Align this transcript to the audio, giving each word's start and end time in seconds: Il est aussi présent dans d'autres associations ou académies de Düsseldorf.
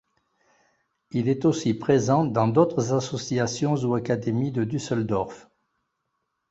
Il 1.11 1.29
est 1.29 1.45
aussi 1.45 1.75
présent 1.75 2.25
dans 2.25 2.47
d'autres 2.47 2.91
associations 2.93 3.75
ou 3.85 3.93
académies 3.93 4.51
de 4.51 4.63
Düsseldorf. 4.63 5.47